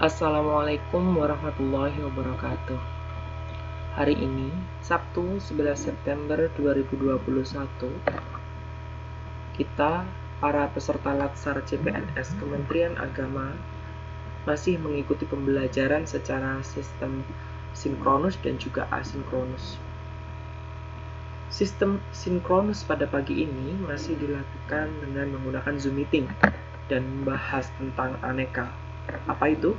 Assalamualaikum 0.00 1.12
warahmatullahi 1.12 2.00
wabarakatuh. 2.00 2.80
Hari 4.00 4.16
ini, 4.16 4.48
Sabtu 4.80 5.36
11 5.36 5.76
September 5.76 6.48
2021 6.56 7.20
Kita, 9.60 10.08
para 10.40 10.64
peserta 10.72 11.12
Latsar 11.12 11.60
CPNS 11.68 12.32
Kementerian 12.40 12.96
Agama 12.96 13.52
Masih 14.48 14.80
mengikuti 14.80 15.28
pembelajaran 15.28 16.08
secara 16.08 16.64
sistem 16.64 17.20
sinkronus 17.76 18.40
dan 18.40 18.56
juga 18.56 18.88
asinkronus. 18.88 19.76
Sistem 21.52 22.00
sinkronus 22.16 22.88
pada 22.88 23.04
pagi 23.04 23.44
ini 23.44 23.76
masih 23.84 24.16
dilakukan 24.16 24.96
dengan 25.04 25.36
menggunakan 25.36 25.76
Zoom 25.76 26.00
Meeting 26.00 26.24
dan 26.88 27.04
membahas 27.04 27.68
tentang 27.76 28.16
aneka. 28.24 28.72
Apa 29.28 29.52
itu? 29.52 29.76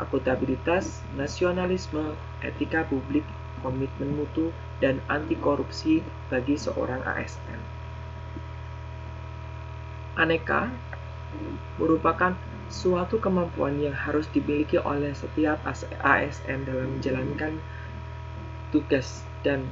Akuntabilitas, 0.00 1.04
nasionalisme, 1.12 2.16
etika 2.40 2.88
publik, 2.88 3.28
komitmen 3.60 4.16
mutu, 4.16 4.48
dan 4.80 4.96
anti 5.12 5.36
korupsi 5.36 6.00
bagi 6.32 6.56
seorang 6.56 7.04
ASN. 7.04 7.60
Aneka 10.16 10.72
merupakan 11.76 12.34
suatu 12.72 13.20
kemampuan 13.20 13.76
yang 13.78 13.94
harus 13.94 14.24
dimiliki 14.32 14.80
oleh 14.80 15.12
setiap 15.12 15.60
ASN 16.00 16.64
dalam 16.64 16.98
menjalankan 16.98 17.60
tugas 18.72 19.26
dan 19.44 19.66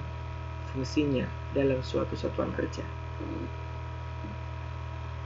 fungsinya 0.71 1.24
dalam 1.57 1.80
suatu 1.80 2.15
satuan 2.19 2.52
kerja. 2.52 2.85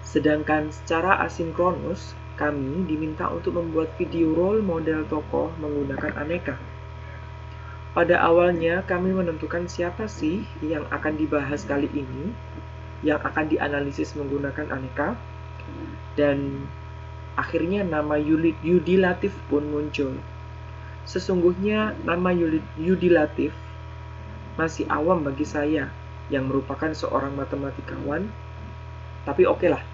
Sedangkan 0.05 0.69
secara 0.69 1.25
asinkronus, 1.25 2.13
kami 2.41 2.89
diminta 2.89 3.29
untuk 3.29 3.61
membuat 3.61 3.93
video 4.01 4.33
role 4.33 4.65
model 4.65 5.05
tokoh 5.07 5.53
menggunakan 5.61 6.17
aneka. 6.17 6.57
Pada 7.93 8.25
awalnya, 8.25 8.81
kami 8.89 9.13
menentukan 9.13 9.69
siapa 9.69 10.09
sih 10.09 10.49
yang 10.65 10.89
akan 10.89 11.13
dibahas 11.21 11.69
kali 11.69 11.93
ini, 11.93 12.33
yang 13.05 13.21
akan 13.21 13.53
dianalisis 13.53 14.17
menggunakan 14.17 14.73
aneka, 14.73 15.13
dan 16.17 16.65
akhirnya 17.37 17.85
nama 17.85 18.17
Yudi 18.17 18.97
Latif 18.97 19.37
pun 19.53 19.69
muncul. 19.69 20.17
Sesungguhnya 21.05 21.93
nama 22.09 22.33
Yudi 22.81 23.13
Latif 23.13 23.53
masih 24.57 24.89
awam 24.89 25.21
bagi 25.21 25.45
saya 25.45 25.93
yang 26.33 26.49
merupakan 26.49 26.89
seorang 26.97 27.37
matematikawan, 27.37 28.25
tapi 29.29 29.45
oke 29.45 29.69
lah, 29.69 29.85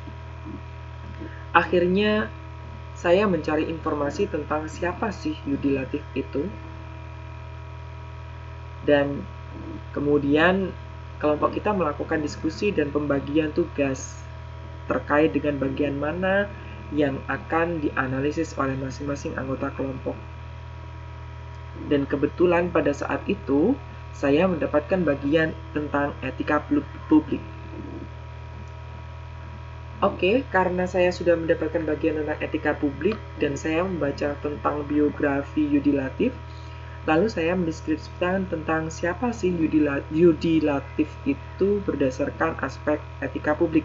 Akhirnya 1.52 2.28
saya 2.98 3.30
mencari 3.30 3.70
informasi 3.70 4.26
tentang 4.26 4.66
siapa 4.66 5.14
sih 5.14 5.38
Yudi 5.46 5.78
Latif 5.78 6.02
itu. 6.18 6.46
Dan 8.82 9.22
kemudian 9.94 10.74
kelompok 11.18 11.54
kita 11.54 11.74
melakukan 11.74 12.22
diskusi 12.22 12.70
dan 12.70 12.94
pembagian 12.94 13.50
tugas 13.54 14.18
terkait 14.86 15.34
dengan 15.34 15.60
bagian 15.60 15.98
mana 15.98 16.48
yang 16.94 17.20
akan 17.28 17.84
dianalisis 17.84 18.56
oleh 18.56 18.74
masing-masing 18.80 19.36
anggota 19.36 19.68
kelompok. 19.76 20.16
Dan 21.86 22.08
kebetulan 22.08 22.72
pada 22.72 22.90
saat 22.90 23.22
itu 23.28 23.76
saya 24.16 24.48
mendapatkan 24.50 25.04
bagian 25.04 25.54
tentang 25.76 26.16
etika 26.24 26.64
publik. 27.06 27.38
Oke, 29.98 30.14
okay, 30.14 30.36
karena 30.54 30.86
saya 30.86 31.10
sudah 31.10 31.34
mendapatkan 31.34 31.82
bagian 31.82 32.22
tentang 32.22 32.38
etika 32.38 32.70
publik 32.70 33.18
dan 33.42 33.58
saya 33.58 33.82
membaca 33.82 34.30
tentang 34.38 34.86
biografi 34.86 35.66
Yudi 35.66 35.90
Latif, 35.90 36.30
lalu 37.02 37.26
saya 37.26 37.58
mendeskripsikan 37.58 38.46
tentang 38.46 38.94
siapa 38.94 39.34
sih 39.34 39.50
Yudi, 39.50 39.90
Yudi 40.14 40.62
Latif 40.62 41.10
itu 41.26 41.82
berdasarkan 41.82 42.62
aspek 42.62 43.02
etika 43.18 43.58
publik. 43.58 43.82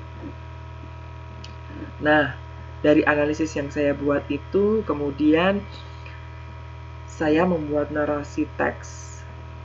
Nah, 1.97 2.37
dari 2.85 3.01
analisis 3.09 3.49
yang 3.57 3.73
saya 3.73 3.97
buat 3.97 4.21
itu, 4.29 4.85
kemudian 4.85 5.65
saya 7.09 7.41
membuat 7.41 7.89
narasi 7.89 8.45
teks 8.53 9.17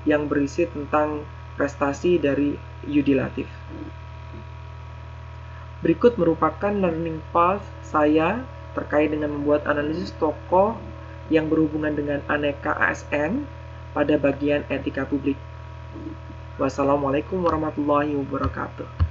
yang 0.08 0.32
berisi 0.32 0.64
tentang 0.64 1.28
prestasi 1.60 2.16
dari 2.16 2.56
Yudi 2.88 3.12
Latif. 3.12 3.52
Berikut 5.78 6.18
merupakan 6.18 6.74
learning 6.74 7.22
path 7.30 7.62
saya 7.86 8.42
terkait 8.74 9.14
dengan 9.14 9.30
membuat 9.30 9.62
analisis 9.62 10.10
tokoh 10.18 10.74
yang 11.30 11.46
berhubungan 11.46 11.94
dengan 11.94 12.18
aneka 12.26 12.74
ASN 12.74 13.46
pada 13.94 14.18
bagian 14.18 14.66
etika 14.66 15.06
publik. 15.06 15.38
Wassalamualaikum 16.58 17.46
warahmatullahi 17.46 18.18
wabarakatuh. 18.18 19.07